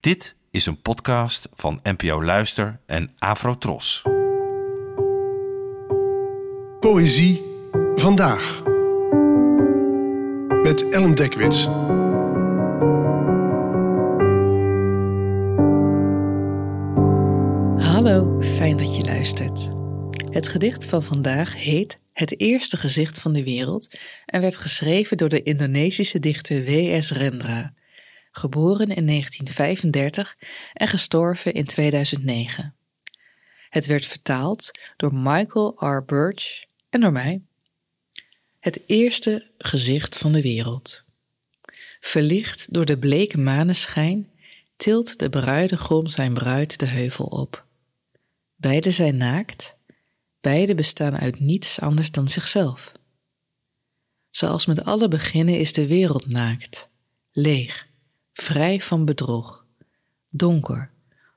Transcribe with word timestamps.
Dit 0.00 0.34
is 0.50 0.66
een 0.66 0.82
podcast 0.82 1.48
van 1.52 1.80
NPO 1.82 2.22
Luister 2.22 2.80
en 2.86 3.14
Afrotros. 3.18 4.02
Poëzie 6.80 7.42
vandaag. 7.94 8.62
Met 10.62 10.88
Ellen 10.88 11.14
Dekwits. 11.14 11.64
Hallo, 17.86 18.40
fijn 18.40 18.76
dat 18.76 18.96
je 18.96 19.02
luistert. 19.04 19.68
Het 20.30 20.48
gedicht 20.48 20.86
van 20.86 21.02
vandaag 21.02 21.54
heet 21.56 22.00
Het 22.12 22.40
eerste 22.40 22.76
gezicht 22.76 23.20
van 23.20 23.32
de 23.32 23.44
wereld 23.44 23.98
en 24.26 24.40
werd 24.40 24.56
geschreven 24.56 25.16
door 25.16 25.28
de 25.28 25.42
Indonesische 25.42 26.18
dichter 26.18 26.64
W.S. 26.64 27.10
Rendra, 27.10 27.74
geboren 28.30 28.88
in 28.88 29.06
1935 29.06 30.36
en 30.72 30.88
gestorven 30.88 31.52
in 31.52 31.64
2009. 31.64 32.74
Het 33.68 33.86
werd 33.86 34.06
vertaald 34.06 34.70
door 34.96 35.14
Michael 35.14 35.74
R. 35.78 36.04
Birch 36.04 36.64
en 36.88 37.00
door 37.00 37.12
mij. 37.12 37.42
Het 38.60 38.80
eerste 38.86 39.46
gezicht 39.58 40.18
van 40.18 40.32
de 40.32 40.42
wereld. 40.42 41.04
Verlicht 42.00 42.72
door 42.72 42.84
de 42.84 42.98
bleke 42.98 43.38
maneschijn 43.38 44.30
tilt 44.76 45.18
de 45.18 45.28
bruidegom 45.28 46.06
zijn 46.06 46.34
bruid 46.34 46.78
de 46.78 46.86
heuvel 46.86 47.24
op. 47.24 47.64
Beide 48.56 48.90
zijn 48.90 49.16
naakt, 49.16 49.76
beide 50.40 50.74
bestaan 50.74 51.18
uit 51.18 51.40
niets 51.40 51.80
anders 51.80 52.10
dan 52.10 52.28
zichzelf. 52.28 52.92
Zoals 54.30 54.66
met 54.66 54.84
alle 54.84 55.08
beginnen 55.08 55.58
is 55.58 55.72
de 55.72 55.86
wereld 55.86 56.26
naakt, 56.26 56.90
leeg, 57.30 57.88
vrij 58.32 58.80
van 58.80 59.04
bedrog, 59.04 59.66
donker, 60.30 60.92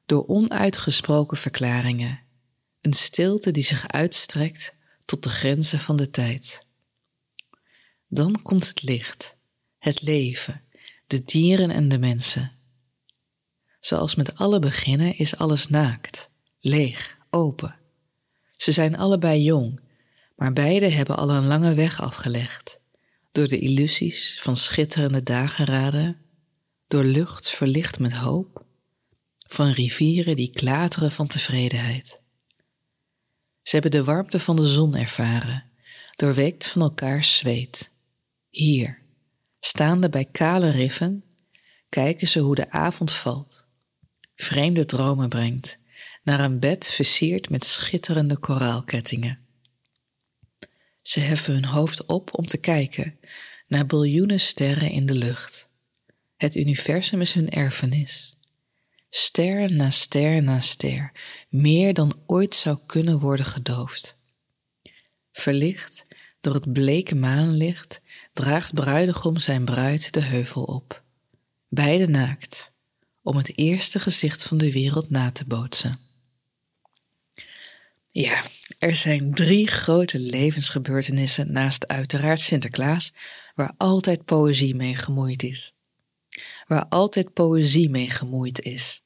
door 0.05 0.27
onuitgesproken 0.27 1.37
verklaringen, 1.37 2.19
een 2.81 2.93
stilte 2.93 3.51
die 3.51 3.63
zich 3.63 3.87
uitstrekt 3.87 4.73
tot 5.05 5.23
de 5.23 5.29
grenzen 5.29 5.79
van 5.79 5.95
de 5.95 6.09
tijd. 6.09 6.67
Dan 8.07 8.41
komt 8.41 8.67
het 8.67 8.81
licht, 8.81 9.35
het 9.77 10.01
leven, 10.01 10.61
de 11.07 11.23
dieren 11.23 11.71
en 11.71 11.89
de 11.89 11.97
mensen. 11.97 12.51
Zoals 13.79 14.15
met 14.15 14.35
alle 14.35 14.59
beginnen 14.59 15.17
is 15.17 15.37
alles 15.37 15.67
naakt, 15.67 16.29
leeg, 16.59 17.17
open. 17.29 17.75
Ze 18.51 18.71
zijn 18.71 18.97
allebei 18.97 19.43
jong, 19.43 19.79
maar 20.35 20.53
beide 20.53 20.89
hebben 20.89 21.17
al 21.17 21.29
een 21.29 21.45
lange 21.45 21.73
weg 21.73 22.01
afgelegd, 22.01 22.79
door 23.31 23.47
de 23.47 23.59
illusies 23.59 24.37
van 24.41 24.55
schitterende 24.55 25.23
dageraden, 25.23 26.22
door 26.93 27.03
lucht 27.03 27.49
verlicht 27.49 27.99
met 27.99 28.13
hoop, 28.13 28.65
van 29.47 29.71
rivieren 29.71 30.35
die 30.35 30.49
klateren 30.49 31.11
van 31.11 31.27
tevredenheid. 31.27 32.21
Ze 33.61 33.73
hebben 33.73 33.91
de 33.91 34.03
warmte 34.03 34.39
van 34.39 34.55
de 34.55 34.67
zon 34.67 34.95
ervaren, 34.95 35.63
doorweekt 36.15 36.67
van 36.67 36.81
elkaars 36.81 37.37
zweet. 37.37 37.91
Hier, 38.49 38.99
staande 39.59 40.09
bij 40.09 40.25
kale 40.25 40.69
riffen, 40.69 41.23
kijken 41.89 42.27
ze 42.27 42.39
hoe 42.39 42.55
de 42.55 42.71
avond 42.71 43.11
valt, 43.11 43.67
vreemde 44.35 44.85
dromen 44.85 45.29
brengt, 45.29 45.77
naar 46.23 46.39
een 46.39 46.59
bed 46.59 46.87
versierd 46.87 47.49
met 47.49 47.63
schitterende 47.63 48.37
koraalkettingen. 48.37 49.39
Ze 51.01 51.19
heffen 51.19 51.53
hun 51.53 51.65
hoofd 51.65 52.05
op 52.05 52.37
om 52.37 52.45
te 52.45 52.57
kijken 52.57 53.19
naar 53.67 53.85
biljoenen 53.85 54.39
sterren 54.39 54.89
in 54.89 55.05
de 55.05 55.15
lucht. 55.15 55.71
Het 56.43 56.55
universum 56.55 57.21
is 57.21 57.33
hun 57.33 57.49
erfenis. 57.49 58.37
Ster 59.09 59.71
na 59.73 59.89
ster 59.89 60.43
na 60.43 60.59
ster, 60.59 61.11
meer 61.49 61.93
dan 61.93 62.19
ooit 62.25 62.55
zou 62.55 62.77
kunnen 62.85 63.19
worden 63.19 63.45
gedoofd. 63.45 64.17
Verlicht 65.31 66.05
door 66.41 66.53
het 66.53 66.73
bleke 66.73 67.15
maanlicht 67.15 68.01
draagt 68.33 68.73
bruidegom 68.73 69.37
zijn 69.37 69.65
bruid 69.65 70.13
de 70.13 70.21
heuvel 70.21 70.63
op. 70.63 71.03
Beide 71.69 72.07
naakt, 72.07 72.71
om 73.21 73.37
het 73.37 73.57
eerste 73.57 73.99
gezicht 73.99 74.43
van 74.43 74.57
de 74.57 74.71
wereld 74.71 75.09
na 75.09 75.31
te 75.31 75.45
bootsen. 75.45 75.99
Ja, 78.09 78.43
er 78.79 78.95
zijn 78.95 79.31
drie 79.31 79.67
grote 79.67 80.19
levensgebeurtenissen 80.19 81.51
naast 81.51 81.87
uiteraard 81.87 82.41
Sinterklaas, 82.41 83.13
waar 83.55 83.73
altijd 83.77 84.25
poëzie 84.25 84.75
mee 84.75 84.95
gemoeid 84.95 85.43
is. 85.43 85.73
Waar 86.67 86.85
altijd 86.89 87.33
poëzie 87.33 87.89
mee 87.89 88.09
gemoeid 88.09 88.61
is. 88.61 89.03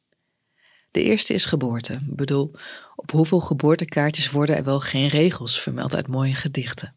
De 0.91 1.03
eerste 1.03 1.33
is 1.33 1.45
geboorte. 1.45 1.93
Ik 1.93 2.15
bedoel, 2.15 2.51
op 2.95 3.11
hoeveel 3.11 3.39
geboortekaartjes 3.39 4.31
worden 4.31 4.55
er 4.55 4.63
wel 4.63 4.79
geen 4.79 5.07
regels 5.07 5.61
vermeld 5.61 5.95
uit 5.95 6.07
mooie 6.07 6.33
gedichten? 6.33 6.95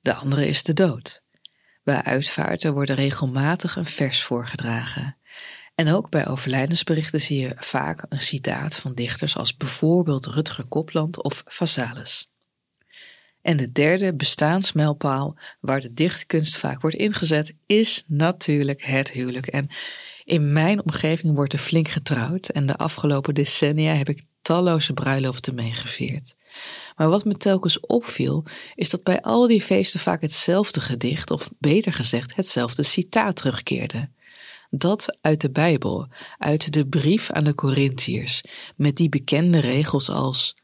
De 0.00 0.14
andere 0.14 0.46
is 0.46 0.62
de 0.62 0.72
dood. 0.72 1.22
Bij 1.82 2.02
uitvaarten 2.02 2.72
worden 2.74 2.96
regelmatig 2.96 3.76
een 3.76 3.86
vers 3.86 4.22
voorgedragen. 4.22 5.16
En 5.74 5.92
ook 5.92 6.10
bij 6.10 6.28
overlijdensberichten 6.28 7.20
zie 7.20 7.40
je 7.40 7.52
vaak 7.56 8.06
een 8.08 8.20
citaat 8.20 8.76
van 8.76 8.94
dichters 8.94 9.36
als 9.36 9.56
bijvoorbeeld 9.56 10.26
Rutger 10.26 10.66
Kopland 10.66 11.22
of 11.22 11.42
Vasalis. 11.46 12.33
En 13.44 13.56
de 13.56 13.72
derde 13.72 14.14
bestaansmijlpaal 14.14 15.36
waar 15.60 15.80
de 15.80 15.92
dichtkunst 15.92 16.56
vaak 16.56 16.80
wordt 16.80 16.96
ingezet 16.96 17.54
is 17.66 18.04
natuurlijk 18.06 18.84
het 18.84 19.10
huwelijk. 19.10 19.46
En 19.46 19.68
in 20.24 20.52
mijn 20.52 20.84
omgeving 20.84 21.34
wordt 21.34 21.52
er 21.52 21.58
flink 21.58 21.88
getrouwd 21.88 22.48
en 22.48 22.66
de 22.66 22.76
afgelopen 22.76 23.34
decennia 23.34 23.92
heb 23.92 24.08
ik 24.08 24.24
talloze 24.42 24.92
bruiloften 24.92 25.54
meegevierd. 25.54 26.36
Maar 26.96 27.08
wat 27.08 27.24
me 27.24 27.36
telkens 27.36 27.80
opviel, 27.80 28.44
is 28.74 28.90
dat 28.90 29.02
bij 29.02 29.20
al 29.20 29.46
die 29.46 29.62
feesten 29.62 30.00
vaak 30.00 30.20
hetzelfde 30.20 30.80
gedicht, 30.80 31.30
of 31.30 31.50
beter 31.58 31.92
gezegd, 31.92 32.36
hetzelfde 32.36 32.82
citaat 32.82 33.36
terugkeerde. 33.36 34.08
Dat 34.68 35.18
uit 35.20 35.40
de 35.40 35.50
Bijbel, 35.50 36.08
uit 36.38 36.72
de 36.72 36.86
brief 36.86 37.30
aan 37.30 37.44
de 37.44 37.54
Corinthiërs, 37.54 38.42
met 38.76 38.96
die 38.96 39.08
bekende 39.08 39.58
regels 39.58 40.10
als: 40.10 40.54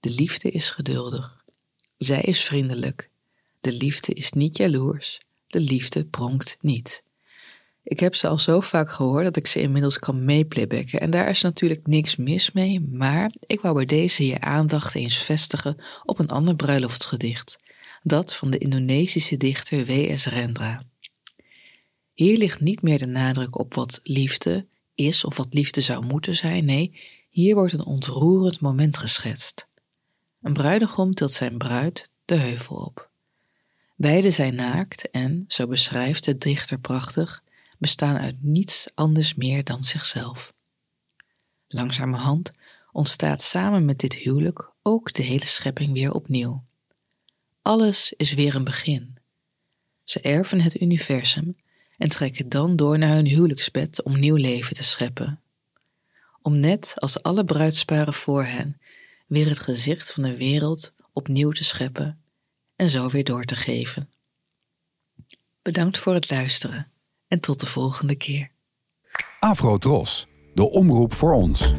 De 0.00 0.10
liefde 0.10 0.50
is 0.50 0.70
geduldig, 0.70 1.42
zij 2.04 2.20
is 2.20 2.44
vriendelijk, 2.44 3.10
de 3.60 3.72
liefde 3.72 4.12
is 4.12 4.32
niet 4.32 4.56
jaloers, 4.56 5.20
de 5.46 5.60
liefde 5.60 6.04
pronkt 6.04 6.56
niet. 6.60 7.02
Ik 7.82 8.00
heb 8.00 8.14
ze 8.14 8.28
al 8.28 8.38
zo 8.38 8.60
vaak 8.60 8.90
gehoord 8.90 9.24
dat 9.24 9.36
ik 9.36 9.46
ze 9.46 9.60
inmiddels 9.60 9.98
kan 9.98 10.24
meeplibbekken 10.24 11.00
en 11.00 11.10
daar 11.10 11.28
is 11.28 11.42
natuurlijk 11.42 11.86
niks 11.86 12.16
mis 12.16 12.52
mee, 12.52 12.80
maar 12.80 13.32
ik 13.46 13.60
wou 13.60 13.74
bij 13.74 13.84
deze 13.84 14.26
je 14.26 14.40
aandacht 14.40 14.94
eens 14.94 15.16
vestigen 15.16 15.76
op 16.04 16.18
een 16.18 16.28
ander 16.28 16.56
bruiloftsgedicht, 16.56 17.58
dat 18.02 18.34
van 18.34 18.50
de 18.50 18.58
Indonesische 18.58 19.36
dichter 19.36 19.86
W.S. 19.86 20.26
Rendra. 20.26 20.82
Hier 22.12 22.38
ligt 22.38 22.60
niet 22.60 22.82
meer 22.82 22.98
de 22.98 23.06
nadruk 23.06 23.58
op 23.58 23.74
wat 23.74 24.00
liefde 24.02 24.66
is 24.94 25.24
of 25.24 25.36
wat 25.36 25.54
liefde 25.54 25.80
zou 25.80 26.04
moeten 26.04 26.36
zijn, 26.36 26.64
nee, 26.64 27.00
hier 27.30 27.54
wordt 27.54 27.72
een 27.72 27.84
ontroerend 27.84 28.60
moment 28.60 28.96
geschetst. 28.96 29.66
Een 30.44 30.52
bruidegom 30.52 31.14
tilt 31.14 31.32
zijn 31.32 31.58
bruid 31.58 32.10
de 32.24 32.34
heuvel 32.34 32.76
op. 32.76 33.10
Beiden 33.96 34.32
zijn 34.32 34.54
naakt 34.54 35.10
en, 35.10 35.44
zo 35.48 35.66
beschrijft 35.66 36.24
de 36.24 36.38
dichter 36.38 36.78
prachtig, 36.78 37.42
bestaan 37.78 38.16
uit 38.16 38.42
niets 38.42 38.88
anders 38.94 39.34
meer 39.34 39.64
dan 39.64 39.84
zichzelf. 39.84 40.54
Langzamerhand 41.68 42.50
ontstaat 42.92 43.42
samen 43.42 43.84
met 43.84 43.98
dit 43.98 44.14
huwelijk 44.14 44.70
ook 44.82 45.12
de 45.12 45.22
hele 45.22 45.46
schepping 45.46 45.92
weer 45.92 46.12
opnieuw. 46.12 46.64
Alles 47.62 48.12
is 48.16 48.32
weer 48.32 48.54
een 48.54 48.64
begin. 48.64 49.16
Ze 50.02 50.20
erven 50.20 50.60
het 50.60 50.80
universum 50.80 51.56
en 51.98 52.08
trekken 52.08 52.48
dan 52.48 52.76
door 52.76 52.98
naar 52.98 53.14
hun 53.14 53.26
huwelijksbed 53.26 54.02
om 54.02 54.18
nieuw 54.18 54.36
leven 54.36 54.76
te 54.76 54.84
scheppen. 54.84 55.40
Om 56.42 56.58
net 56.58 56.92
als 56.96 57.22
alle 57.22 57.44
bruidsparen 57.44 58.14
voor 58.14 58.44
hen 58.44 58.78
weer 59.26 59.48
het 59.48 59.58
gezicht 59.58 60.12
van 60.12 60.22
de 60.22 60.36
wereld 60.36 60.94
opnieuw 61.12 61.50
te 61.50 61.64
scheppen 61.64 62.22
en 62.76 62.88
zo 62.88 63.08
weer 63.08 63.24
door 63.24 63.44
te 63.44 63.56
geven. 63.56 64.10
Bedankt 65.62 65.98
voor 65.98 66.14
het 66.14 66.30
luisteren 66.30 66.86
en 67.28 67.40
tot 67.40 67.60
de 67.60 67.66
volgende 67.66 68.16
keer. 68.16 68.50
Afro 69.40 69.78
Tros, 69.78 70.26
de 70.54 70.70
omroep 70.70 71.12
voor 71.12 71.32
ons. 71.32 71.72